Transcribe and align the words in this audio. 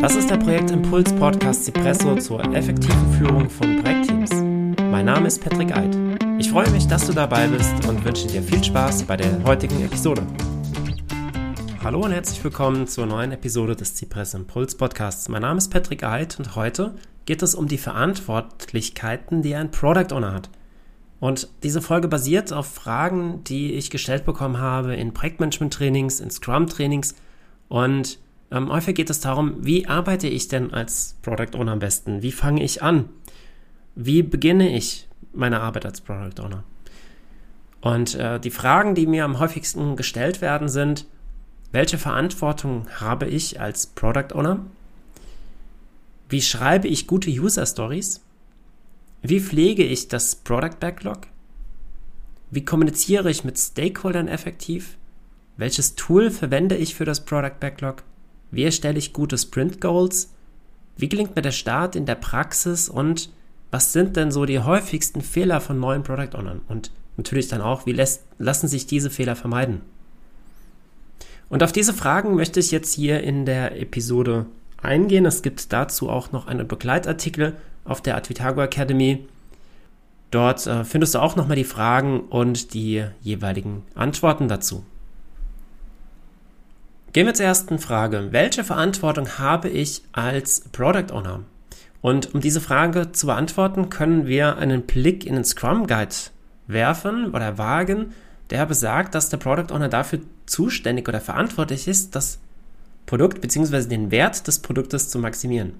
Das 0.00 0.14
ist 0.14 0.28
der 0.30 0.36
Projektimpuls 0.36 1.12
Podcast 1.14 1.64
Cipresso 1.64 2.16
zur 2.16 2.44
effektiven 2.54 3.12
Führung 3.14 3.48
von 3.48 3.82
Projektteams. 3.82 4.30
Mein 4.90 5.06
Name 5.06 5.26
ist 5.26 5.42
Patrick 5.42 5.74
Eid. 5.74 5.96
Ich 6.38 6.50
freue 6.50 6.70
mich, 6.70 6.86
dass 6.86 7.06
du 7.06 7.14
dabei 7.14 7.48
bist 7.48 7.72
und 7.88 8.04
wünsche 8.04 8.26
dir 8.26 8.42
viel 8.42 8.62
Spaß 8.62 9.04
bei 9.04 9.16
der 9.16 9.42
heutigen 9.44 9.82
Episode. 9.82 10.22
Hallo 11.82 12.02
und 12.02 12.12
herzlich 12.12 12.44
willkommen 12.44 12.86
zur 12.86 13.06
neuen 13.06 13.32
Episode 13.32 13.74
des 13.74 13.94
Cipresso 13.94 14.36
Impuls 14.36 14.74
Podcasts. 14.74 15.30
Mein 15.30 15.42
Name 15.42 15.58
ist 15.58 15.70
Patrick 15.70 16.04
Eid 16.04 16.38
und 16.38 16.56
heute 16.56 16.94
geht 17.24 17.42
es 17.42 17.54
um 17.54 17.66
die 17.66 17.78
Verantwortlichkeiten, 17.78 19.40
die 19.40 19.54
ein 19.54 19.70
Product 19.70 20.14
Owner 20.14 20.34
hat. 20.34 20.50
Und 21.20 21.48
diese 21.62 21.80
Folge 21.80 22.08
basiert 22.08 22.52
auf 22.52 22.66
Fragen, 22.66 23.42
die 23.44 23.72
ich 23.72 23.90
gestellt 23.90 24.26
bekommen 24.26 24.58
habe 24.58 24.94
in 24.94 25.14
Projektmanagement-Trainings, 25.14 26.20
in 26.20 26.30
Scrum-Trainings 26.30 27.14
und 27.68 28.18
ähm, 28.50 28.70
häufig 28.70 28.94
geht 28.94 29.10
es 29.10 29.20
darum, 29.20 29.64
wie 29.64 29.86
arbeite 29.86 30.28
ich 30.28 30.48
denn 30.48 30.72
als 30.72 31.16
Product 31.22 31.58
Owner 31.58 31.72
am 31.72 31.78
besten? 31.78 32.22
Wie 32.22 32.32
fange 32.32 32.62
ich 32.62 32.82
an? 32.82 33.08
Wie 33.94 34.22
beginne 34.22 34.76
ich 34.76 35.08
meine 35.32 35.60
Arbeit 35.60 35.86
als 35.86 36.00
Product 36.00 36.42
Owner? 36.42 36.64
Und 37.80 38.14
äh, 38.14 38.40
die 38.40 38.50
Fragen, 38.50 38.94
die 38.94 39.06
mir 39.06 39.24
am 39.24 39.38
häufigsten 39.38 39.96
gestellt 39.96 40.40
werden, 40.40 40.68
sind, 40.68 41.06
welche 41.72 41.98
Verantwortung 41.98 42.86
habe 43.00 43.26
ich 43.26 43.60
als 43.60 43.86
Product 43.86 44.34
Owner? 44.34 44.64
Wie 46.28 46.42
schreibe 46.42 46.88
ich 46.88 47.06
gute 47.06 47.30
User 47.30 47.66
Stories? 47.66 48.22
Wie 49.22 49.40
pflege 49.40 49.84
ich 49.84 50.08
das 50.08 50.36
Product 50.36 50.78
Backlog? 50.78 51.26
Wie 52.50 52.64
kommuniziere 52.64 53.30
ich 53.30 53.44
mit 53.44 53.58
Stakeholdern 53.58 54.28
effektiv? 54.28 54.96
Welches 55.56 55.94
Tool 55.96 56.30
verwende 56.30 56.76
ich 56.76 56.94
für 56.94 57.04
das 57.04 57.24
Product 57.24 57.58
Backlog? 57.58 58.02
Wie 58.56 58.64
erstelle 58.64 58.98
ich 58.98 59.12
gute 59.12 59.36
Sprint 59.36 59.82
Goals? 59.82 60.32
Wie 60.96 61.10
gelingt 61.10 61.36
mir 61.36 61.42
der 61.42 61.52
Start 61.52 61.94
in 61.94 62.06
der 62.06 62.14
Praxis? 62.14 62.88
Und 62.88 63.28
was 63.70 63.92
sind 63.92 64.16
denn 64.16 64.30
so 64.30 64.46
die 64.46 64.60
häufigsten 64.60 65.20
Fehler 65.20 65.60
von 65.60 65.78
neuen 65.78 66.02
Product 66.02 66.34
Ownern? 66.34 66.62
Und 66.66 66.90
natürlich 67.18 67.48
dann 67.48 67.60
auch, 67.60 67.84
wie 67.84 67.92
lässt, 67.92 68.22
lassen 68.38 68.66
sich 68.66 68.86
diese 68.86 69.10
Fehler 69.10 69.36
vermeiden? 69.36 69.82
Und 71.50 71.62
auf 71.62 71.70
diese 71.70 71.92
Fragen 71.92 72.34
möchte 72.34 72.58
ich 72.58 72.70
jetzt 72.70 72.94
hier 72.94 73.22
in 73.22 73.44
der 73.44 73.78
Episode 73.78 74.46
eingehen. 74.78 75.26
Es 75.26 75.42
gibt 75.42 75.70
dazu 75.74 76.08
auch 76.08 76.32
noch 76.32 76.46
einen 76.46 76.66
Begleitartikel 76.66 77.58
auf 77.84 78.00
der 78.00 78.16
Advitago 78.16 78.62
Academy. 78.62 79.26
Dort 80.30 80.66
äh, 80.66 80.82
findest 80.82 81.14
du 81.14 81.18
auch 81.18 81.36
nochmal 81.36 81.56
die 81.56 81.64
Fragen 81.64 82.20
und 82.20 82.72
die 82.72 83.04
jeweiligen 83.20 83.82
Antworten 83.94 84.48
dazu. 84.48 84.82
Gehen 87.16 87.24
wir 87.24 87.32
zur 87.32 87.46
ersten 87.46 87.78
Frage. 87.78 88.28
Welche 88.32 88.62
Verantwortung 88.62 89.38
habe 89.38 89.70
ich 89.70 90.02
als 90.12 90.60
Product 90.70 91.14
Owner? 91.14 91.44
Und 92.02 92.34
um 92.34 92.42
diese 92.42 92.60
Frage 92.60 93.10
zu 93.12 93.24
beantworten, 93.24 93.88
können 93.88 94.26
wir 94.26 94.58
einen 94.58 94.82
Blick 94.82 95.24
in 95.24 95.34
den 95.34 95.44
Scrum 95.46 95.86
Guide 95.86 96.14
werfen 96.66 97.32
oder 97.32 97.56
wagen, 97.56 98.12
der 98.50 98.66
besagt, 98.66 99.14
dass 99.14 99.30
der 99.30 99.38
Product 99.38 99.72
Owner 99.74 99.88
dafür 99.88 100.18
zuständig 100.44 101.08
oder 101.08 101.22
verantwortlich 101.22 101.88
ist, 101.88 102.14
das 102.14 102.38
Produkt 103.06 103.40
bzw. 103.40 103.88
den 103.88 104.10
Wert 104.10 104.46
des 104.46 104.58
Produktes 104.58 105.08
zu 105.08 105.18
maximieren. 105.18 105.72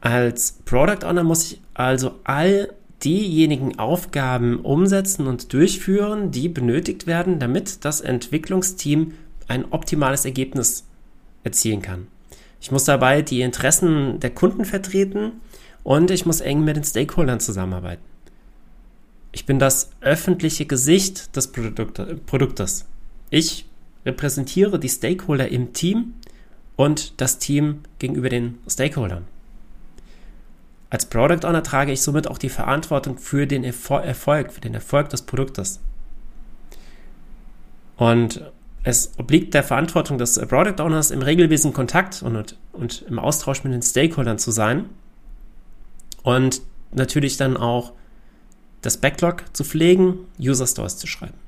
Als 0.00 0.52
Product 0.64 1.04
Owner 1.04 1.24
muss 1.24 1.52
ich 1.52 1.60
also 1.74 2.18
all 2.24 2.72
diejenigen 3.04 3.78
Aufgaben 3.78 4.60
umsetzen 4.60 5.26
und 5.26 5.52
durchführen, 5.52 6.30
die 6.30 6.48
benötigt 6.48 7.06
werden, 7.06 7.38
damit 7.38 7.84
das 7.84 8.00
Entwicklungsteam 8.00 9.12
ein 9.48 9.72
optimales 9.72 10.24
Ergebnis 10.24 10.86
erzielen 11.44 11.82
kann. 11.82 12.06
Ich 12.60 12.70
muss 12.70 12.84
dabei 12.84 13.22
die 13.22 13.40
Interessen 13.40 14.20
der 14.20 14.30
Kunden 14.30 14.64
vertreten 14.64 15.32
und 15.82 16.10
ich 16.10 16.26
muss 16.26 16.40
eng 16.40 16.62
mit 16.62 16.76
den 16.76 16.84
Stakeholdern 16.84 17.40
zusammenarbeiten. 17.40 18.02
Ich 19.32 19.46
bin 19.46 19.58
das 19.58 19.90
öffentliche 20.00 20.66
Gesicht 20.66 21.34
des 21.36 21.52
Produktes. 22.26 22.86
Ich 23.30 23.64
repräsentiere 24.04 24.78
die 24.78 24.88
Stakeholder 24.88 25.48
im 25.48 25.72
Team 25.72 26.14
und 26.76 27.20
das 27.20 27.38
Team 27.38 27.80
gegenüber 27.98 28.28
den 28.28 28.58
Stakeholdern. 28.68 29.24
Als 30.90 31.06
Product 31.06 31.46
Owner 31.46 31.62
trage 31.62 31.92
ich 31.92 32.02
somit 32.02 32.26
auch 32.26 32.38
die 32.38 32.48
Verantwortung 32.48 33.16
für 33.16 33.46
den 33.46 33.62
Erfolg, 33.64 34.52
für 34.52 34.60
den 34.60 34.74
Erfolg 34.74 35.08
des 35.10 35.22
Produktes. 35.22 35.80
Und 37.96 38.42
es 38.82 39.12
obliegt 39.18 39.54
der 39.54 39.62
Verantwortung 39.62 40.18
des 40.18 40.38
Product 40.48 40.82
Owners 40.82 41.10
im 41.10 41.22
regelmäßigen 41.22 41.72
Kontakt 41.72 42.22
und, 42.22 42.56
und 42.72 43.02
im 43.02 43.18
Austausch 43.18 43.62
mit 43.62 43.72
den 43.72 43.82
Stakeholdern 43.82 44.38
zu 44.38 44.50
sein 44.50 44.86
und 46.22 46.62
natürlich 46.92 47.36
dann 47.36 47.56
auch 47.56 47.92
das 48.82 48.96
Backlog 48.96 49.44
zu 49.52 49.64
pflegen, 49.64 50.26
User 50.40 50.66
Stories 50.66 50.96
zu 50.96 51.06
schreiben. 51.06 51.38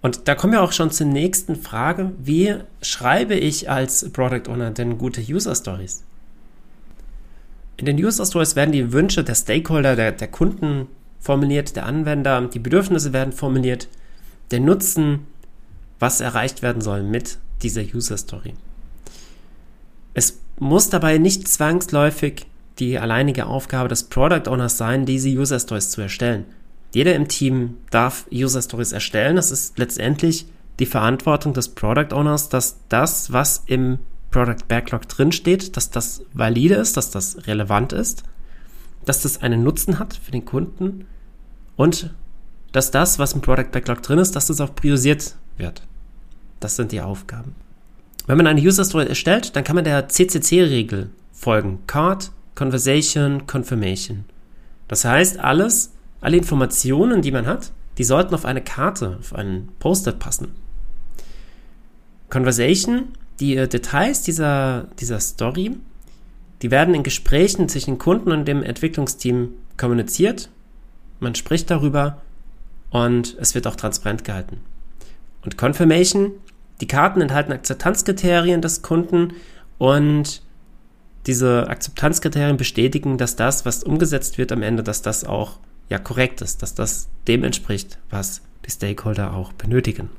Und 0.00 0.28
da 0.28 0.36
kommen 0.36 0.52
wir 0.52 0.62
auch 0.62 0.72
schon 0.72 0.92
zur 0.92 1.08
nächsten 1.08 1.56
Frage. 1.56 2.12
Wie 2.18 2.54
schreibe 2.80 3.34
ich 3.34 3.68
als 3.68 4.08
Product 4.12 4.48
Owner 4.48 4.70
denn 4.70 4.98
gute 4.98 5.20
User 5.20 5.54
Stories? 5.56 6.05
In 7.76 7.86
den 7.86 8.02
User 8.02 8.24
Stories 8.24 8.56
werden 8.56 8.72
die 8.72 8.92
Wünsche 8.92 9.22
der 9.22 9.34
Stakeholder, 9.34 9.96
der, 9.96 10.12
der 10.12 10.28
Kunden 10.28 10.86
formuliert, 11.20 11.76
der 11.76 11.86
Anwender, 11.86 12.40
die 12.42 12.58
Bedürfnisse 12.58 13.12
werden 13.12 13.32
formuliert, 13.32 13.88
der 14.50 14.60
Nutzen, 14.60 15.26
was 15.98 16.20
erreicht 16.20 16.62
werden 16.62 16.80
soll 16.80 17.02
mit 17.02 17.38
dieser 17.62 17.82
User 17.82 18.16
Story. 18.16 18.54
Es 20.14 20.40
muss 20.58 20.88
dabei 20.88 21.18
nicht 21.18 21.48
zwangsläufig 21.48 22.46
die 22.78 22.98
alleinige 22.98 23.46
Aufgabe 23.46 23.88
des 23.88 24.04
Product 24.04 24.48
Owners 24.48 24.78
sein, 24.78 25.06
diese 25.06 25.28
User 25.28 25.58
Stories 25.58 25.90
zu 25.90 26.00
erstellen. 26.00 26.44
Jeder 26.94 27.14
im 27.14 27.28
Team 27.28 27.76
darf 27.90 28.26
User 28.32 28.62
Stories 28.62 28.92
erstellen. 28.92 29.36
Das 29.36 29.50
ist 29.50 29.78
letztendlich 29.78 30.46
die 30.78 30.86
Verantwortung 30.86 31.52
des 31.52 31.68
Product 31.68 32.14
Owners, 32.14 32.48
dass 32.48 32.78
das, 32.88 33.32
was 33.32 33.64
im 33.66 33.98
Product 34.36 34.68
Backlog 34.68 35.08
drinsteht, 35.08 35.78
dass 35.78 35.88
das 35.88 36.20
valide 36.34 36.74
ist, 36.74 36.98
dass 36.98 37.10
das 37.10 37.46
relevant 37.46 37.94
ist, 37.94 38.22
dass 39.06 39.22
das 39.22 39.40
einen 39.40 39.62
Nutzen 39.62 39.98
hat 39.98 40.20
für 40.22 40.30
den 40.30 40.44
Kunden 40.44 41.06
und 41.74 42.14
dass 42.70 42.90
das, 42.90 43.18
was 43.18 43.32
im 43.32 43.40
Product 43.40 43.70
Backlog 43.72 44.02
drin 44.02 44.18
ist, 44.18 44.36
dass 44.36 44.48
das 44.48 44.60
auch 44.60 44.74
priorisiert 44.74 45.36
wird. 45.56 45.80
Das 46.60 46.76
sind 46.76 46.92
die 46.92 47.00
Aufgaben. 47.00 47.54
Wenn 48.26 48.36
man 48.36 48.46
eine 48.46 48.60
User 48.60 48.84
Story 48.84 49.06
erstellt, 49.06 49.56
dann 49.56 49.64
kann 49.64 49.74
man 49.74 49.84
der 49.84 50.06
CCC-Regel 50.06 51.08
folgen. 51.32 51.78
Card, 51.86 52.30
Conversation, 52.54 53.46
Confirmation. 53.46 54.26
Das 54.86 55.06
heißt, 55.06 55.38
alles, 55.38 55.94
alle 56.20 56.36
Informationen, 56.36 57.22
die 57.22 57.32
man 57.32 57.46
hat, 57.46 57.72
die 57.96 58.04
sollten 58.04 58.34
auf 58.34 58.44
eine 58.44 58.60
Karte, 58.60 59.16
auf 59.18 59.34
einen 59.34 59.68
Post-it 59.78 60.18
passen. 60.18 60.48
Conversation 62.28 63.14
die 63.40 63.56
äh, 63.56 63.68
Details 63.68 64.22
dieser, 64.22 64.88
dieser 64.98 65.20
Story, 65.20 65.76
die 66.62 66.70
werden 66.70 66.94
in 66.94 67.02
Gesprächen 67.02 67.68
zwischen 67.68 67.98
Kunden 67.98 68.32
und 68.32 68.46
dem 68.46 68.62
Entwicklungsteam 68.62 69.50
kommuniziert. 69.76 70.48
Man 71.20 71.34
spricht 71.34 71.70
darüber 71.70 72.22
und 72.90 73.36
es 73.38 73.54
wird 73.54 73.66
auch 73.66 73.76
transparent 73.76 74.24
gehalten. 74.24 74.60
Und 75.44 75.58
Confirmation, 75.58 76.32
die 76.80 76.86
Karten 76.86 77.20
enthalten 77.20 77.52
Akzeptanzkriterien 77.52 78.62
des 78.62 78.82
Kunden 78.82 79.34
und 79.78 80.42
diese 81.26 81.68
Akzeptanzkriterien 81.68 82.56
bestätigen, 82.56 83.18
dass 83.18 83.36
das, 83.36 83.64
was 83.64 83.82
umgesetzt 83.82 84.38
wird 84.38 84.52
am 84.52 84.62
Ende, 84.62 84.82
dass 84.82 85.02
das 85.02 85.24
auch 85.24 85.58
ja 85.88 85.98
korrekt 85.98 86.40
ist, 86.40 86.62
dass 86.62 86.74
das 86.74 87.08
dem 87.28 87.44
entspricht, 87.44 87.98
was 88.10 88.42
die 88.64 88.70
Stakeholder 88.70 89.34
auch 89.34 89.52
benötigen. 89.52 90.10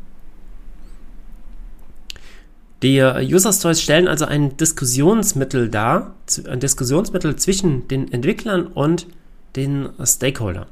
Die 2.84 3.02
User 3.02 3.52
Stories 3.54 3.82
stellen 3.82 4.08
also 4.08 4.26
ein 4.26 4.56
Diskussionsmittel 4.58 5.70
dar, 5.70 6.16
ein 6.48 6.60
Diskussionsmittel 6.60 7.36
zwischen 7.36 7.88
den 7.88 8.12
Entwicklern 8.12 8.68
und 8.68 9.08
den 9.56 9.90
Stakeholdern. 10.04 10.68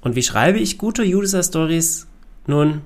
Und 0.00 0.16
wie 0.16 0.22
schreibe 0.22 0.58
ich 0.58 0.76
gute 0.78 1.02
User 1.04 1.42
Stories? 1.42 2.08
Nun, 2.46 2.82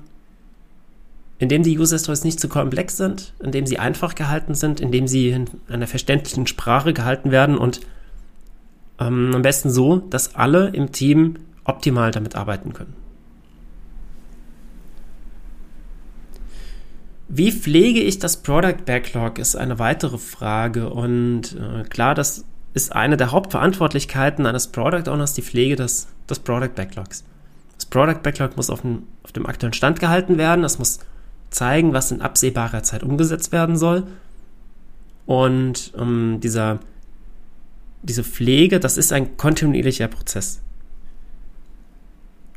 indem 1.39 1.63
die 1.63 1.77
User 1.79 1.97
Stories 1.97 2.23
nicht 2.23 2.39
zu 2.39 2.47
komplex 2.47 2.97
sind, 2.97 3.33
indem 3.39 3.65
sie 3.65 3.79
einfach 3.79 4.13
gehalten 4.13 4.53
sind, 4.53 4.79
indem 4.79 5.07
sie 5.07 5.29
in 5.29 5.47
einer 5.67 5.87
verständlichen 5.87 6.45
Sprache 6.45 6.93
gehalten 6.93 7.31
werden 7.31 7.57
und 7.57 7.81
ähm, 8.99 9.31
am 9.33 9.41
besten 9.41 9.69
so, 9.71 9.97
dass 9.97 10.35
alle 10.35 10.69
im 10.69 10.91
Team 10.91 11.37
optimal 11.63 12.11
damit 12.11 12.35
arbeiten 12.35 12.73
können. 12.73 12.93
Wie 17.31 17.51
pflege 17.51 17.99
ich 17.99 18.17
das 18.17 18.37
Product 18.37 18.85
Backlog, 18.85 19.37
ist 19.37 19.55
eine 19.55 19.77
weitere 19.77 20.17
Frage. 20.17 20.89
Und 20.89 21.55
äh, 21.55 21.83
klar, 21.83 22.15
das 22.15 22.43
ist 22.73 22.91
eine 22.91 23.17
der 23.17 23.31
Hauptverantwortlichkeiten 23.31 24.47
eines 24.47 24.67
Product 24.67 25.07
Owners, 25.07 25.35
die 25.35 25.43
Pflege 25.43 25.75
des, 25.75 26.07
des 26.27 26.39
Product 26.39 26.73
Backlogs. 26.73 27.23
Das 27.75 27.85
Product 27.85 28.23
Backlog 28.23 28.57
muss 28.57 28.71
auf 28.71 28.81
dem, 28.81 29.03
auf 29.23 29.31
dem 29.31 29.45
aktuellen 29.45 29.73
Stand 29.73 29.99
gehalten 29.99 30.39
werden, 30.39 30.63
es 30.63 30.79
muss 30.79 30.99
zeigen, 31.51 31.93
was 31.93 32.11
in 32.11 32.21
absehbarer 32.21 32.81
Zeit 32.81 33.03
umgesetzt 33.03 33.51
werden 33.51 33.77
soll. 33.77 34.07
Und 35.27 35.93
ähm, 35.99 36.39
dieser, 36.41 36.79
diese 38.01 38.23
Pflege, 38.23 38.79
das 38.79 38.97
ist 38.97 39.13
ein 39.13 39.37
kontinuierlicher 39.37 40.07
Prozess. 40.07 40.61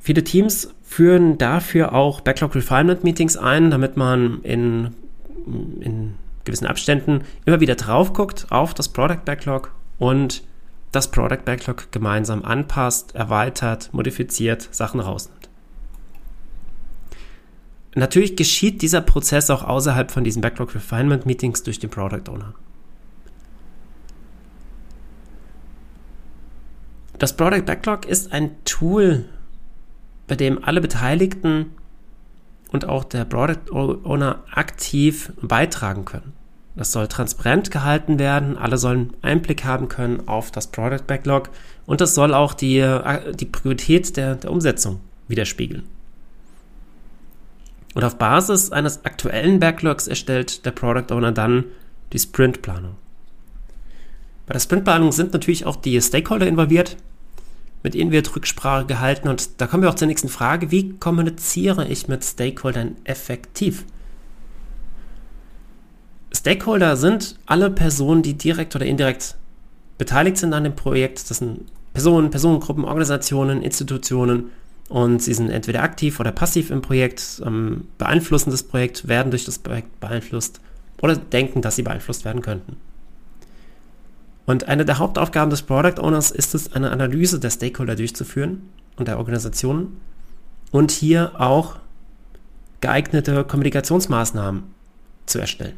Viele 0.01 0.25
Teams 0.25 0.75
führen 0.93 1.39
dafür 1.39 1.95
auch 1.95 2.21
Backlog 2.21 2.55
Refinement 2.55 3.03
Meetings 3.03 3.39
ein, 3.39 3.71
damit 3.71 3.97
man 3.97 4.43
in, 4.43 4.91
in 5.81 6.15
gewissen 6.45 6.67
Abständen 6.67 7.23
immer 7.47 7.61
wieder 7.61 7.77
drauf 7.77 8.13
guckt 8.13 8.47
auf 8.51 8.75
das 8.75 8.91
Product 8.91 9.25
Backlog 9.25 9.73
und 9.99 10.43
das 10.91 11.11
Product 11.11 11.45
Backlog 11.47 11.91
gemeinsam 11.93 12.45
anpasst, 12.45 13.15
erweitert, 13.15 13.89
modifiziert, 13.95 14.69
Sachen 14.71 15.01
rausnimmt. 15.01 15.49
Natürlich 17.95 18.37
geschieht 18.37 18.83
dieser 18.83 19.01
Prozess 19.01 19.49
auch 19.49 19.65
außerhalb 19.65 20.11
von 20.11 20.25
diesen 20.25 20.43
Backlog 20.43 20.75
Refinement 20.75 21.25
Meetings 21.25 21.63
durch 21.63 21.79
den 21.79 21.89
Product 21.89 22.29
Owner. 22.29 22.53
Das 27.19 27.35
Product 27.35 27.63
Backlog 27.65 28.05
ist 28.05 28.33
ein 28.33 28.63
Tool, 28.65 29.25
bei 30.27 30.37
dem 30.37 30.63
alle 30.65 30.81
Beteiligten 30.81 31.73
und 32.71 32.89
auch 32.89 33.05
der 33.05 33.25
Product 33.25 33.71
Owner 33.71 34.41
aktiv 34.51 35.33
beitragen 35.43 36.05
können. 36.05 36.33
Das 36.75 36.91
soll 36.91 37.07
transparent 37.07 37.71
gehalten 37.71 38.19
werden, 38.19 38.57
alle 38.57 38.79
sollen 38.79 39.13
Einblick 39.21 39.65
haben 39.65 39.89
können 39.89 40.27
auf 40.27 40.51
das 40.51 40.69
Product 40.69 41.07
Backlog 41.07 41.51
und 41.85 42.01
das 42.01 42.15
soll 42.15 42.33
auch 42.33 42.55
die, 42.55 42.79
äh, 42.79 43.35
die 43.35 43.45
Priorität 43.45 44.17
der, 44.17 44.37
der 44.37 44.51
Umsetzung 44.51 45.01
widerspiegeln. 45.29 45.85
Und 47.95 48.05
auf 48.05 48.17
Basis 48.17 48.73
eines 48.73 49.05
aktuellen 49.05 49.61
Backlogs 49.61 50.07
erstellt 50.07 50.65
der 50.65 50.71
Product 50.71 51.13
Owner 51.15 51.33
dann 51.33 51.65
die 52.15 52.19
Sprintplanung. 52.19 52.97
Bei 54.47 54.55
der 54.55 54.61
Sprintplanung 54.61 55.13
sind 55.13 55.35
natürlich 55.35 55.67
auch 55.67 55.77
die 55.77 56.01
Stakeholder 56.01 56.47
involviert, 56.47 56.97
mit 57.83 57.95
ihnen 57.95 58.13
wird 58.13 58.35
Rücksprache 58.35 58.87
gehalten 58.87 59.29
und 59.29 59.61
da 59.61 59.67
kommen 59.67 59.83
wir 59.83 59.91
auch 59.91 59.97
zur 59.97 60.09
nächsten 60.09 60.29
Frage, 60.29 60.71
wie 60.71 60.95
kommuniziere 60.99 61.89
ich 61.89 62.09
mit 62.09 62.25
Stakeholdern 62.25 62.97
effektiv? 63.05 63.85
Stakeholder 66.35 66.97
sind 66.97 67.37
alle 67.47 67.71
Personen, 67.71 68.23
die 68.23 68.35
direkt 68.35 68.75
oder 68.75 68.87
indirekt 68.87 69.37
beteiligt 69.99 70.39
sind 70.39 70.55
an 70.55 70.65
dem 70.65 70.75
Projekt. 70.75 71.31
Das 71.31 71.39
sind 71.39 71.67
Personen, 71.93 72.31
Personengruppen, 72.31 72.85
Organisationen, 72.85 73.63
Institutionen 73.63 74.51
und 74.89 75.23
sie 75.23 75.35
sind 75.35 75.51
entweder 75.51 75.83
aktiv 75.83 76.21
oder 76.21 76.33
passiv 76.33 76.71
im 76.71 76.83
Projekt, 76.83 77.43
ähm, 77.45 77.89
beeinflussen 77.99 78.51
das 78.51 78.63
Projekt, 78.63 79.09
werden 79.09 79.31
durch 79.31 79.45
das 79.45 79.59
Projekt 79.59 80.01
beeinflusst 80.01 80.61
oder 81.01 81.17
denken, 81.17 81.63
dass 81.63 81.77
sie 81.77 81.83
beeinflusst 81.83 82.25
werden 82.25 82.43
könnten. 82.43 82.77
Und 84.45 84.69
eine 84.69 84.85
der 84.85 84.99
Hauptaufgaben 84.99 85.51
des 85.51 85.63
Product 85.63 86.01
Owners 86.01 86.31
ist 86.31 86.55
es, 86.55 86.73
eine 86.73 86.91
Analyse 86.91 87.39
der 87.39 87.51
Stakeholder 87.51 87.95
durchzuführen 87.95 88.69
und 88.97 89.09
der 89.09 89.19
Organisationen 89.19 90.01
und 90.71 90.91
hier 90.91 91.41
auch 91.41 91.77
geeignete 92.81 93.45
Kommunikationsmaßnahmen 93.45 94.65
zu 95.27 95.39
erstellen. 95.39 95.77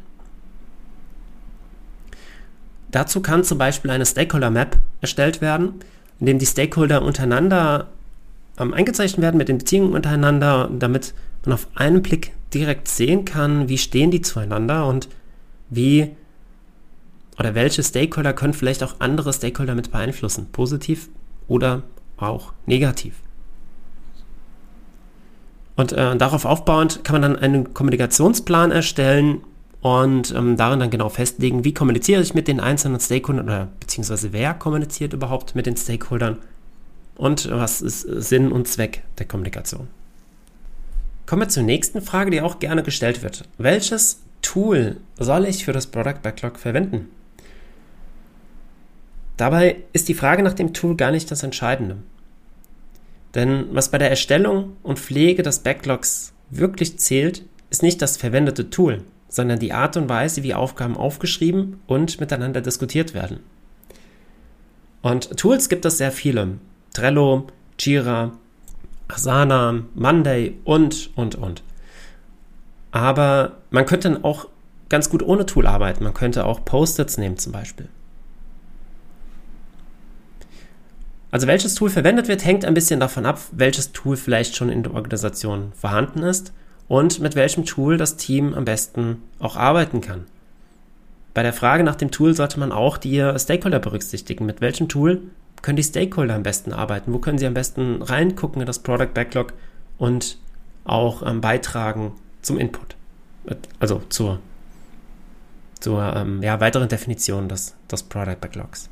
Dazu 2.89 3.21
kann 3.21 3.43
zum 3.43 3.57
Beispiel 3.57 3.91
eine 3.91 4.05
Stakeholder 4.05 4.49
Map 4.49 4.79
erstellt 5.01 5.41
werden, 5.41 5.75
in 6.19 6.25
dem 6.25 6.39
die 6.39 6.45
Stakeholder 6.45 7.01
untereinander 7.01 7.87
ähm, 8.57 8.73
eingezeichnet 8.73 9.21
werden 9.21 9.37
mit 9.37 9.49
den 9.49 9.57
Beziehungen 9.57 9.93
untereinander, 9.93 10.69
damit 10.79 11.13
man 11.43 11.53
auf 11.53 11.67
einen 11.75 12.01
Blick 12.01 12.31
direkt 12.53 12.87
sehen 12.87 13.25
kann, 13.25 13.69
wie 13.69 13.77
stehen 13.77 14.11
die 14.11 14.21
zueinander 14.21 14.87
und 14.87 15.09
wie 15.69 16.15
oder 17.37 17.55
welche 17.55 17.83
Stakeholder 17.83 18.33
können 18.33 18.53
vielleicht 18.53 18.83
auch 18.83 18.95
andere 18.99 19.33
Stakeholder 19.33 19.75
mit 19.75 19.91
beeinflussen, 19.91 20.47
positiv 20.51 21.09
oder 21.47 21.83
auch 22.17 22.53
negativ. 22.65 23.15
Und 25.75 25.91
äh, 25.91 26.15
darauf 26.15 26.45
aufbauend 26.45 27.03
kann 27.03 27.19
man 27.19 27.21
dann 27.21 27.35
einen 27.35 27.73
Kommunikationsplan 27.73 28.71
erstellen 28.71 29.41
und 29.81 30.33
ähm, 30.33 30.55
darin 30.55 30.79
dann 30.79 30.89
genau 30.89 31.09
festlegen, 31.09 31.65
wie 31.65 31.73
kommuniziere 31.73 32.21
ich 32.21 32.33
mit 32.33 32.47
den 32.47 32.59
einzelnen 32.59 32.99
Stakeholdern 32.99 33.45
oder 33.45 33.67
beziehungsweise 33.79 34.31
wer 34.31 34.53
kommuniziert 34.53 35.13
überhaupt 35.13 35.53
mit 35.53 35.65
den 35.65 35.75
Stakeholdern 35.75 36.37
und 37.15 37.49
was 37.51 37.81
ist 37.81 38.01
Sinn 38.01 38.51
und 38.51 38.67
Zweck 38.67 39.03
der 39.19 39.27
Kommunikation. 39.27 39.87
Kommen 41.25 41.41
wir 41.41 41.49
zur 41.49 41.63
nächsten 41.63 42.01
Frage, 42.01 42.31
die 42.31 42.41
auch 42.41 42.59
gerne 42.59 42.83
gestellt 42.83 43.23
wird. 43.23 43.43
Welches 43.57 44.21
Tool 44.41 44.97
soll 45.17 45.45
ich 45.45 45.65
für 45.65 45.73
das 45.73 45.87
Product 45.87 46.21
Backlog 46.21 46.57
verwenden? 46.59 47.09
Dabei 49.37 49.77
ist 49.93 50.07
die 50.07 50.13
Frage 50.13 50.43
nach 50.43 50.53
dem 50.53 50.73
Tool 50.73 50.95
gar 50.95 51.11
nicht 51.11 51.29
das 51.29 51.43
Entscheidende. 51.43 51.97
Denn 53.33 53.67
was 53.71 53.91
bei 53.91 53.97
der 53.97 54.09
Erstellung 54.09 54.77
und 54.81 54.99
Pflege 54.99 55.43
des 55.43 55.59
Backlogs 55.59 56.33
wirklich 56.49 56.97
zählt, 56.99 57.43
ist 57.69 57.83
nicht 57.83 58.01
das 58.01 58.15
verwendete 58.15 58.69
Tool, 58.69 59.03
sondern 59.27 59.59
die 59.59 59.73
Art 59.73 59.97
und 59.97 60.07
Weise, 60.07 60.43
wie 60.43 60.53
Aufgaben 60.53 60.95
aufgeschrieben 60.95 61.81
und 61.87 62.19
miteinander 62.21 62.61
diskutiert 62.61 63.13
werden. 63.13 63.39
Und 65.01 65.37
Tools 65.37 65.67
gibt 65.67 65.85
es 65.85 65.97
sehr 65.97 66.11
viele. 66.11 66.57
Trello, 66.93 67.47
Jira, 67.77 68.31
Asana, 69.09 69.83
Monday 69.93 70.55
und, 70.63 71.11
und, 71.15 71.35
und. 71.35 71.61
Aber 72.91 73.57
man 73.69 73.85
könnte 73.85 74.19
auch 74.23 74.47
ganz 74.87 75.09
gut 75.09 75.21
ohne 75.21 75.45
Tool 75.45 75.67
arbeiten. 75.67 76.05
Man 76.05 76.13
könnte 76.13 76.45
auch 76.45 76.63
Post-its 76.63 77.17
nehmen 77.17 77.37
zum 77.37 77.51
Beispiel. 77.51 77.89
Also 81.35 81.47
welches 81.47 81.75
Tool 81.75 81.89
verwendet 81.89 82.29
wird, 82.29 82.45
hängt 82.45 82.63
ein 82.63 82.73
bisschen 82.73 83.01
davon 83.01 83.25
ab, 83.25 83.41
welches 83.51 83.91
Tool 83.91 84.15
vielleicht 84.15 84.55
schon 84.55 84.69
in 84.69 84.83
der 84.83 84.93
Organisation 84.93 85.73
vorhanden 85.75 86.23
ist 86.23 86.53
und 86.87 87.19
mit 87.19 87.35
welchem 87.35 87.65
Tool 87.65 87.97
das 87.97 88.15
Team 88.15 88.53
am 88.53 88.63
besten 88.63 89.21
auch 89.39 89.57
arbeiten 89.57 89.99
kann. 89.99 90.27
Bei 91.33 91.43
der 91.43 91.51
Frage 91.51 91.83
nach 91.83 91.97
dem 91.97 92.09
Tool 92.09 92.33
sollte 92.33 92.57
man 92.57 92.71
auch 92.71 92.95
die 92.97 93.19
Stakeholder 93.35 93.79
berücksichtigen. 93.79 94.45
Mit 94.45 94.61
welchem 94.61 94.87
Tool 94.87 95.23
können 95.61 95.75
die 95.75 95.83
Stakeholder 95.83 96.35
am 96.35 96.43
besten 96.43 96.71
arbeiten? 96.71 97.11
Wo 97.11 97.19
können 97.19 97.37
sie 97.37 97.47
am 97.47 97.53
besten 97.53 98.01
reingucken 98.01 98.61
in 98.61 98.65
das 98.65 98.79
Product 98.79 99.13
Backlog 99.13 99.51
und 99.97 100.37
auch 100.85 101.21
ähm, 101.21 101.41
beitragen 101.41 102.13
zum 102.43 102.57
Input? 102.57 102.95
Also 103.79 104.03
zur, 104.07 104.39
zur 105.81 106.01
ähm, 106.15 106.41
ja, 106.41 106.61
weiteren 106.61 106.87
Definition 106.87 107.49
des, 107.49 107.75
des 107.91 108.03
Product 108.03 108.37
Backlogs. 108.39 108.89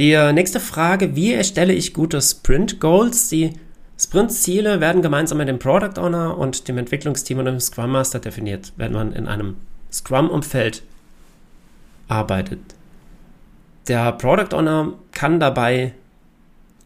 Die 0.00 0.12
äh, 0.12 0.32
nächste 0.32 0.60
Frage, 0.60 1.14
wie 1.14 1.34
erstelle 1.34 1.74
ich 1.74 1.92
gute 1.92 2.22
Sprint 2.22 2.80
Goals? 2.80 3.28
Die 3.28 3.52
Sprint-Ziele 3.98 4.80
werden 4.80 5.02
gemeinsam 5.02 5.36
mit 5.36 5.46
dem 5.46 5.58
Product 5.58 6.00
Owner 6.00 6.38
und 6.38 6.68
dem 6.68 6.78
Entwicklungsteam 6.78 7.38
und 7.38 7.44
dem 7.44 7.60
Scrum 7.60 7.90
Master 7.90 8.18
definiert, 8.18 8.72
wenn 8.78 8.94
man 8.94 9.12
in 9.12 9.26
einem 9.26 9.56
Scrum-Umfeld 9.92 10.84
arbeitet. 12.08 12.60
Der 13.88 14.12
Product 14.12 14.56
Owner 14.56 14.94
kann 15.12 15.38
dabei 15.38 15.92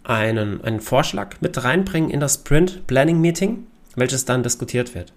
einen, 0.02 0.64
einen 0.64 0.80
Vorschlag 0.80 1.36
mit 1.40 1.62
reinbringen 1.62 2.10
in 2.10 2.18
das 2.18 2.34
Sprint 2.34 2.84
Planning 2.88 3.20
Meeting, 3.20 3.68
welches 3.94 4.24
dann 4.24 4.42
diskutiert 4.42 4.92
wird. 4.96 5.12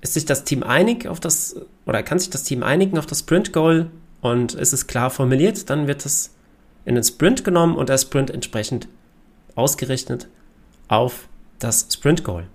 Ist 0.00 0.14
sich 0.14 0.24
das 0.24 0.44
Team 0.44 0.62
einig 0.62 1.06
auf 1.06 1.20
das, 1.20 1.56
oder 1.84 2.02
kann 2.02 2.18
sich 2.18 2.30
das 2.30 2.44
Team 2.44 2.62
einigen 2.62 2.96
auf 2.96 3.04
das 3.04 3.18
Sprint 3.18 3.52
Goal 3.52 3.90
und 4.22 4.54
ist 4.54 4.72
es 4.72 4.86
klar 4.86 5.10
formuliert, 5.10 5.68
dann 5.68 5.88
wird 5.88 6.06
es 6.06 6.30
in 6.86 6.94
den 6.94 7.04
Sprint 7.04 7.44
genommen 7.44 7.76
und 7.76 7.90
der 7.90 7.98
Sprint 7.98 8.30
entsprechend 8.30 8.88
ausgerichtet 9.54 10.28
auf 10.88 11.28
das 11.58 11.88
Sprint 11.92 12.24
Goal. 12.24 12.46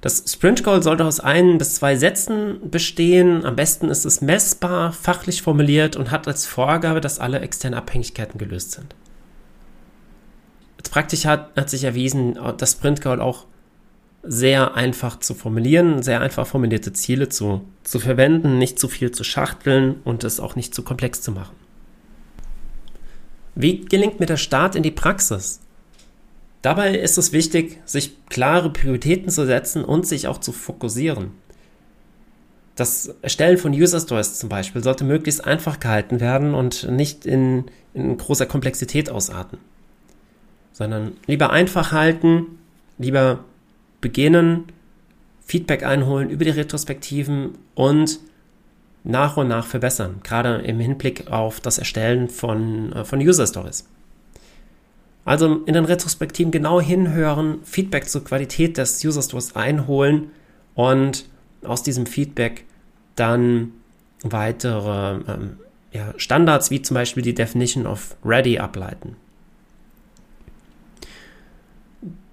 Das 0.00 0.22
Sprint 0.32 0.62
Goal 0.62 0.82
sollte 0.82 1.04
aus 1.04 1.18
ein 1.18 1.58
bis 1.58 1.74
zwei 1.74 1.96
Sätzen 1.96 2.70
bestehen. 2.70 3.44
Am 3.44 3.56
besten 3.56 3.88
ist 3.88 4.04
es 4.04 4.20
messbar, 4.20 4.92
fachlich 4.92 5.42
formuliert 5.42 5.96
und 5.96 6.12
hat 6.12 6.28
als 6.28 6.46
Vorgabe, 6.46 7.00
dass 7.00 7.18
alle 7.18 7.40
externen 7.40 7.78
Abhängigkeiten 7.78 8.38
gelöst 8.38 8.72
sind. 8.72 8.94
Praktisch 10.90 11.26
hat, 11.26 11.54
hat 11.54 11.68
sich 11.68 11.84
erwiesen, 11.84 12.38
das 12.56 12.72
Sprint 12.72 13.02
Goal 13.02 13.20
auch 13.20 13.44
sehr 14.22 14.74
einfach 14.74 15.18
zu 15.18 15.34
formulieren, 15.34 16.02
sehr 16.02 16.20
einfach 16.20 16.46
formulierte 16.46 16.92
Ziele 16.92 17.28
zu, 17.28 17.62
zu 17.84 18.00
verwenden, 18.00 18.58
nicht 18.58 18.78
zu 18.78 18.88
viel 18.88 19.10
zu 19.10 19.22
schachteln 19.22 19.96
und 20.04 20.24
es 20.24 20.40
auch 20.40 20.56
nicht 20.56 20.74
zu 20.74 20.82
komplex 20.82 21.20
zu 21.22 21.30
machen. 21.30 21.54
Wie 23.60 23.80
gelingt 23.80 24.20
mir 24.20 24.26
der 24.26 24.36
Start 24.36 24.76
in 24.76 24.84
die 24.84 24.92
Praxis? 24.92 25.58
Dabei 26.62 26.96
ist 26.96 27.18
es 27.18 27.32
wichtig, 27.32 27.80
sich 27.84 28.16
klare 28.28 28.70
Prioritäten 28.70 29.30
zu 29.30 29.46
setzen 29.46 29.84
und 29.84 30.06
sich 30.06 30.28
auch 30.28 30.38
zu 30.38 30.52
fokussieren. 30.52 31.32
Das 32.76 33.12
Erstellen 33.20 33.58
von 33.58 33.72
User 33.72 33.98
Stories 33.98 34.38
zum 34.38 34.48
Beispiel 34.48 34.84
sollte 34.84 35.02
möglichst 35.02 35.44
einfach 35.44 35.80
gehalten 35.80 36.20
werden 36.20 36.54
und 36.54 36.88
nicht 36.88 37.26
in, 37.26 37.64
in 37.94 38.16
großer 38.16 38.46
Komplexität 38.46 39.10
ausarten, 39.10 39.58
sondern 40.72 41.16
lieber 41.26 41.50
einfach 41.50 41.90
halten 41.90 42.58
lieber 42.98 43.44
beginnen, 44.00 44.64
Feedback 45.44 45.82
einholen 45.82 46.28
über 46.30 46.44
die 46.44 46.50
Retrospektiven 46.50 47.56
und 47.74 48.20
nach 49.08 49.36
und 49.36 49.48
nach 49.48 49.66
verbessern, 49.66 50.20
gerade 50.22 50.56
im 50.58 50.78
Hinblick 50.78 51.30
auf 51.30 51.60
das 51.60 51.78
Erstellen 51.78 52.28
von, 52.28 52.92
äh, 52.92 53.04
von 53.04 53.18
User 53.20 53.46
Stories. 53.46 53.88
Also 55.24 55.62
in 55.66 55.74
den 55.74 55.84
Retrospektiven 55.84 56.52
genau 56.52 56.80
hinhören, 56.80 57.58
Feedback 57.64 58.08
zur 58.08 58.24
Qualität 58.24 58.78
des 58.78 59.04
User 59.04 59.22
Stories 59.22 59.56
einholen 59.56 60.30
und 60.74 61.24
aus 61.64 61.82
diesem 61.82 62.06
Feedback 62.06 62.64
dann 63.16 63.72
weitere 64.22 65.20
ähm, 65.28 65.58
ja, 65.92 66.12
Standards 66.16 66.70
wie 66.70 66.82
zum 66.82 66.94
Beispiel 66.94 67.22
die 67.22 67.34
Definition 67.34 67.86
of 67.86 68.16
Ready 68.24 68.58
ableiten. 68.58 69.16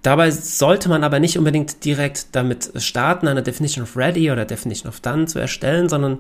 Dabei 0.02 0.30
sollte 0.30 0.88
man 0.88 1.04
aber 1.04 1.20
nicht 1.20 1.38
unbedingt 1.38 1.84
direkt 1.84 2.28
damit 2.36 2.72
starten, 2.78 3.28
eine 3.28 3.42
Definition 3.42 3.84
of 3.84 3.98
Ready 3.98 4.30
oder 4.30 4.46
Definition 4.46 4.88
of 4.88 5.00
Done 5.00 5.26
zu 5.26 5.40
erstellen, 5.40 5.90
sondern, 5.90 6.20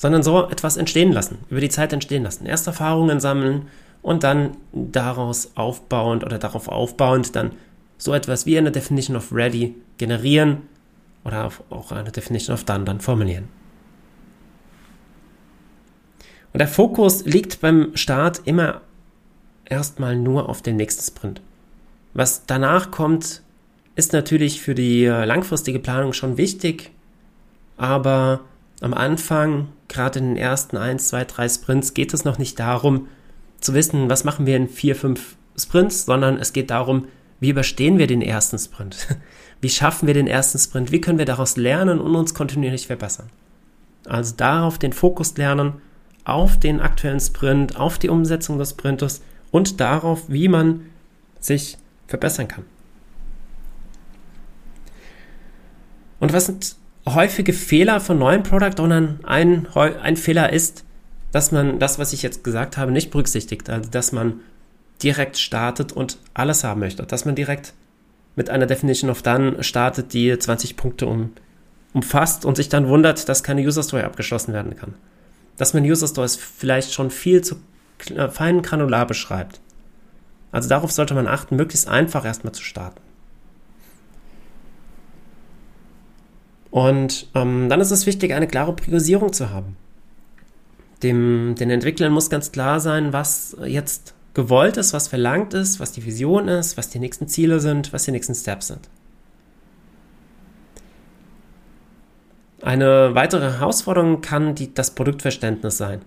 sondern 0.00 0.22
so 0.22 0.48
etwas 0.48 0.78
entstehen 0.78 1.12
lassen, 1.12 1.40
über 1.50 1.60
die 1.60 1.68
Zeit 1.68 1.92
entstehen 1.92 2.22
lassen. 2.22 2.46
Erst 2.46 2.66
Erfahrungen 2.66 3.20
sammeln 3.20 3.68
und 4.00 4.24
dann 4.24 4.56
daraus 4.72 5.50
aufbauend 5.56 6.24
oder 6.24 6.38
darauf 6.38 6.68
aufbauend 6.68 7.36
dann 7.36 7.50
so 7.98 8.14
etwas 8.14 8.46
wie 8.46 8.56
eine 8.56 8.72
Definition 8.72 9.14
of 9.14 9.30
Ready 9.30 9.74
generieren 9.98 10.62
oder 11.22 11.50
auch 11.68 11.92
eine 11.92 12.10
Definition 12.10 12.54
of 12.54 12.64
Done 12.64 12.84
dann 12.84 13.00
formulieren. 13.00 13.50
Und 16.54 16.60
der 16.60 16.68
Fokus 16.68 17.26
liegt 17.26 17.60
beim 17.60 17.94
Start 17.94 18.40
immer 18.46 18.80
erstmal 19.66 20.16
nur 20.16 20.48
auf 20.48 20.62
den 20.62 20.76
nächsten 20.76 21.02
Sprint. 21.02 21.42
Was 22.14 22.46
danach 22.46 22.90
kommt, 22.90 23.42
ist 23.96 24.14
natürlich 24.14 24.62
für 24.62 24.74
die 24.74 25.04
langfristige 25.04 25.78
Planung 25.78 26.14
schon 26.14 26.38
wichtig, 26.38 26.90
aber 27.76 28.40
am 28.80 28.94
Anfang, 28.94 29.68
gerade 29.90 30.20
in 30.20 30.28
den 30.28 30.36
ersten 30.36 30.78
1, 30.78 31.08
2, 31.08 31.24
3 31.26 31.48
Sprints, 31.48 31.92
geht 31.92 32.14
es 32.14 32.24
noch 32.24 32.38
nicht 32.38 32.58
darum, 32.58 33.08
zu 33.60 33.74
wissen, 33.74 34.08
was 34.08 34.24
machen 34.24 34.46
wir 34.46 34.56
in 34.56 34.68
4, 34.68 34.96
5 34.96 35.36
Sprints, 35.58 36.06
sondern 36.06 36.38
es 36.38 36.54
geht 36.54 36.70
darum, 36.70 37.08
wie 37.40 37.50
überstehen 37.50 37.98
wir 37.98 38.06
den 38.06 38.22
ersten 38.22 38.58
Sprint? 38.58 39.08
Wie 39.62 39.68
schaffen 39.68 40.06
wir 40.06 40.14
den 40.14 40.26
ersten 40.26 40.58
Sprint? 40.58 40.90
Wie 40.90 41.02
können 41.02 41.18
wir 41.18 41.26
daraus 41.26 41.58
lernen 41.58 42.00
und 42.00 42.16
uns 42.16 42.32
kontinuierlich 42.32 42.86
verbessern? 42.86 43.28
Also 44.06 44.34
darauf 44.34 44.78
den 44.78 44.94
Fokus 44.94 45.36
lernen, 45.36 45.82
auf 46.24 46.58
den 46.58 46.80
aktuellen 46.80 47.20
Sprint, 47.20 47.76
auf 47.76 47.98
die 47.98 48.08
Umsetzung 48.08 48.58
des 48.58 48.70
Sprintes 48.70 49.22
und 49.50 49.78
darauf, 49.80 50.28
wie 50.28 50.48
man 50.48 50.86
sich 51.40 51.76
verbessern 52.06 52.48
kann. 52.48 52.64
Und 56.20 56.32
was 56.32 56.46
sind 56.46 56.76
häufige 57.14 57.52
Fehler 57.52 58.00
von 58.00 58.18
neuen 58.18 58.42
Product 58.42 58.80
Ownern? 58.82 59.20
Ein, 59.22 59.66
ein 59.74 60.16
Fehler 60.16 60.52
ist, 60.52 60.84
dass 61.32 61.52
man 61.52 61.78
das, 61.78 61.98
was 61.98 62.12
ich 62.12 62.22
jetzt 62.22 62.42
gesagt 62.44 62.76
habe, 62.76 62.92
nicht 62.92 63.10
berücksichtigt. 63.10 63.68
Also, 63.70 63.90
dass 63.90 64.12
man 64.12 64.40
direkt 65.02 65.38
startet 65.38 65.92
und 65.92 66.18
alles 66.34 66.64
haben 66.64 66.80
möchte. 66.80 67.04
Dass 67.04 67.24
man 67.24 67.34
direkt 67.34 67.74
mit 68.36 68.50
einer 68.50 68.66
Definition 68.66 69.10
of 69.10 69.22
Done 69.22 69.62
startet, 69.62 70.12
die 70.12 70.36
20 70.38 70.76
Punkte 70.76 71.06
um, 71.06 71.32
umfasst 71.92 72.44
und 72.44 72.56
sich 72.56 72.68
dann 72.68 72.88
wundert, 72.88 73.28
dass 73.28 73.42
keine 73.42 73.62
User 73.62 73.82
Story 73.82 74.02
abgeschlossen 74.02 74.52
werden 74.52 74.76
kann. 74.76 74.94
Dass 75.56 75.74
man 75.74 75.84
User 75.84 76.06
Stories 76.06 76.36
vielleicht 76.36 76.92
schon 76.92 77.10
viel 77.10 77.42
zu 77.42 77.56
fein 78.30 78.62
granular 78.62 79.06
beschreibt. 79.06 79.60
Also 80.52 80.68
darauf 80.68 80.90
sollte 80.90 81.14
man 81.14 81.28
achten, 81.28 81.56
möglichst 81.56 81.88
einfach 81.88 82.24
erstmal 82.24 82.54
zu 82.54 82.62
starten. 82.62 83.00
Und 86.70 87.28
ähm, 87.34 87.68
dann 87.68 87.80
ist 87.80 87.90
es 87.90 88.06
wichtig, 88.06 88.32
eine 88.32 88.46
klare 88.46 88.74
Priorisierung 88.74 89.32
zu 89.32 89.50
haben. 89.50 89.76
Dem, 91.02 91.54
den 91.58 91.70
Entwicklern 91.70 92.12
muss 92.12 92.30
ganz 92.30 92.52
klar 92.52 92.78
sein, 92.78 93.12
was 93.12 93.56
jetzt 93.64 94.14
gewollt 94.34 94.76
ist, 94.76 94.92
was 94.92 95.08
verlangt 95.08 95.54
ist, 95.54 95.80
was 95.80 95.92
die 95.92 96.04
Vision 96.04 96.46
ist, 96.48 96.76
was 96.76 96.90
die 96.90 96.98
nächsten 96.98 97.26
Ziele 97.26 97.58
sind, 97.58 97.92
was 97.92 98.04
die 98.04 98.12
nächsten 98.12 98.34
Steps 98.34 98.68
sind. 98.68 98.88
Eine 102.62 103.14
weitere 103.14 103.52
Herausforderung 103.52 104.20
kann 104.20 104.54
die, 104.54 104.72
das 104.72 104.94
Produktverständnis 104.94 105.78
sein 105.78 106.02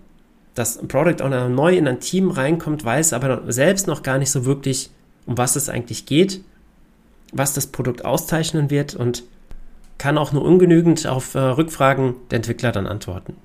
dass 0.54 0.78
ein 0.78 0.88
Product 0.88 1.22
Owner 1.22 1.48
neu 1.48 1.76
in 1.76 1.88
ein 1.88 2.00
Team 2.00 2.30
reinkommt, 2.30 2.84
weiß 2.84 3.12
aber 3.12 3.52
selbst 3.52 3.86
noch 3.86 4.02
gar 4.02 4.18
nicht 4.18 4.30
so 4.30 4.44
wirklich, 4.44 4.90
um 5.26 5.36
was 5.36 5.56
es 5.56 5.68
eigentlich 5.68 6.06
geht, 6.06 6.42
was 7.32 7.54
das 7.54 7.66
Produkt 7.66 8.04
auszeichnen 8.04 8.70
wird 8.70 8.94
und 8.94 9.24
kann 9.98 10.18
auch 10.18 10.32
nur 10.32 10.42
ungenügend 10.42 11.06
auf 11.06 11.34
äh, 11.34 11.38
Rückfragen 11.38 12.14
der 12.30 12.36
Entwickler 12.36 12.72
dann 12.72 12.86
antworten. 12.86 13.36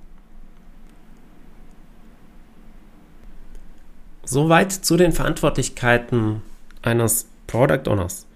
Soweit 4.24 4.72
zu 4.72 4.96
den 4.96 5.12
Verantwortlichkeiten 5.12 6.42
eines 6.82 7.28
Product 7.46 7.88
Owners. 7.88 8.26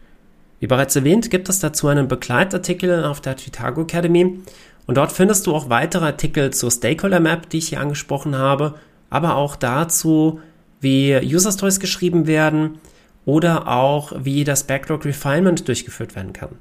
Wie 0.60 0.66
bereits 0.66 0.96
erwähnt, 0.96 1.30
gibt 1.30 1.48
es 1.48 1.60
dazu 1.60 1.88
einen 1.88 2.08
Begleitartikel 2.08 3.04
auf 3.04 3.20
der 3.20 3.36
Chicago 3.38 3.82
Academy 3.82 4.40
und 4.86 4.96
dort 4.96 5.12
findest 5.12 5.46
du 5.46 5.54
auch 5.54 5.68
weitere 5.68 6.06
Artikel 6.06 6.52
zur 6.52 6.70
Stakeholder 6.70 7.20
Map, 7.20 7.48
die 7.50 7.58
ich 7.58 7.68
hier 7.68 7.80
angesprochen 7.80 8.36
habe, 8.36 8.74
aber 9.10 9.36
auch 9.36 9.56
dazu, 9.56 10.40
wie 10.80 11.14
User 11.22 11.52
Stories 11.52 11.80
geschrieben 11.80 12.26
werden 12.26 12.78
oder 13.24 13.68
auch 13.68 14.12
wie 14.18 14.44
das 14.44 14.64
Backlog 14.64 15.04
Refinement 15.04 15.66
durchgeführt 15.68 16.14
werden 16.14 16.32
kann. 16.32 16.56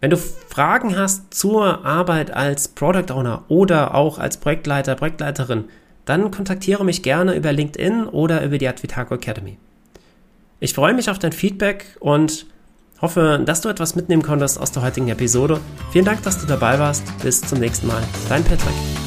Wenn 0.00 0.10
du 0.10 0.16
Fragen 0.16 0.96
hast 0.96 1.34
zur 1.34 1.84
Arbeit 1.84 2.30
als 2.30 2.68
Product 2.68 3.12
Owner 3.12 3.44
oder 3.48 3.94
auch 3.94 4.18
als 4.18 4.38
Projektleiter, 4.38 4.94
Projektleiterin, 4.94 5.64
dann 6.06 6.30
kontaktiere 6.30 6.84
mich 6.84 7.02
gerne 7.02 7.34
über 7.34 7.52
LinkedIn 7.52 8.06
oder 8.06 8.42
über 8.42 8.58
die 8.58 8.68
Advitaco 8.68 9.14
Academy. 9.14 9.58
Ich 10.58 10.74
freue 10.74 10.94
mich 10.94 11.10
auf 11.10 11.18
dein 11.18 11.32
Feedback 11.32 11.96
und 12.00 12.46
Hoffe, 13.00 13.40
dass 13.44 13.62
du 13.62 13.68
etwas 13.68 13.96
mitnehmen 13.96 14.22
konntest 14.22 14.60
aus 14.60 14.72
der 14.72 14.82
heutigen 14.82 15.08
Episode. 15.08 15.60
Vielen 15.90 16.04
Dank, 16.04 16.22
dass 16.22 16.38
du 16.38 16.46
dabei 16.46 16.78
warst. 16.78 17.02
Bis 17.22 17.40
zum 17.40 17.58
nächsten 17.58 17.86
Mal. 17.86 18.02
Dein 18.28 18.44
Patrick. 18.44 18.99